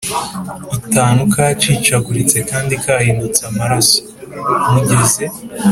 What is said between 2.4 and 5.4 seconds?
kandi kahindutse amaraso. Mugeze